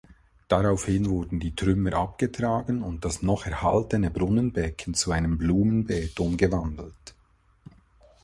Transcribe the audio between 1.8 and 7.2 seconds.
abgetragen und das noch erhaltene Brunnenbecken zu einem Blumenbeet umgewandelt.